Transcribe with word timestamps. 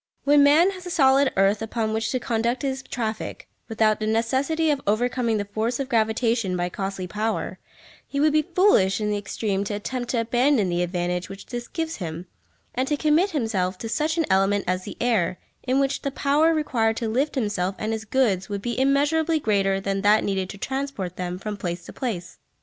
When 0.23 0.41
man 0.41 0.71
has 0.71 0.83
the 0.85 0.89
solid 0.89 1.31
earth 1.37 1.61
upon 1.61 1.93
which 1.93 2.09
to 2.09 2.19
conduct 2.19 2.63
his 2.63 2.81
traffic, 2.81 3.47
without 3.69 3.99
the 3.99 4.07
necessity 4.07 4.71
of 4.71 4.81
overcoming 4.87 5.37
the 5.37 5.45
force 5.45 5.79
of 5.79 5.89
gravitation 5.89 6.57
by 6.57 6.69
costly 6.69 7.05
power, 7.05 7.59
he 8.07 8.19
would 8.19 8.33
be 8.33 8.41
foolish 8.41 8.99
in 8.99 9.11
the 9.11 9.17
extreme 9.19 9.63
to 9.65 9.75
attempt 9.75 10.09
to 10.09 10.19
abandon 10.21 10.69
the 10.69 10.81
advantage 10.81 11.29
which 11.29 11.45
this 11.45 11.67
gives 11.67 11.97
him, 11.97 12.25
and 12.73 12.87
to 12.87 12.97
commit 12.97 13.29
himself 13.29 13.77
to 13.77 13.87
such 13.89 14.17
an 14.17 14.25
element 14.27 14.63
as 14.65 14.85
the 14.85 14.97
air, 14.99 15.37
in 15.61 15.79
which 15.79 16.01
the 16.01 16.09
power 16.09 16.51
required 16.51 16.97
to 16.97 17.07
lift 17.07 17.35
himself 17.35 17.75
and 17.77 17.93
his 17.93 18.03
goods 18.03 18.49
would 18.49 18.63
be 18.63 18.79
immeasurably 18.79 19.39
greater 19.39 19.79
than 19.79 20.01
that 20.01 20.23
needed 20.23 20.49
to 20.49 20.57
transport 20.57 21.15
them 21.15 21.37
from 21.37 21.55
place 21.55 21.85
to 21.85 21.93
place. 21.93 22.39